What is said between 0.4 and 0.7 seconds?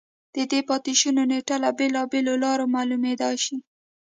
دې